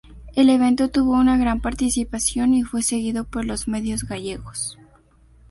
El 0.35 0.49
evento 0.49 0.89
tuvo 0.89 1.13
una 1.13 1.37
gran 1.37 1.61
participación 1.61 2.55
y 2.55 2.63
fue 2.63 2.81
seguido 2.81 3.23
por 3.25 3.45
los 3.45 3.67
medios 3.67 4.03
gallegos. 4.03 4.79